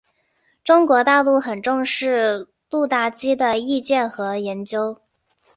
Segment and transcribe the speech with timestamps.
[0.63, 4.99] 中国大陆很重视鲁达基的译介和研究。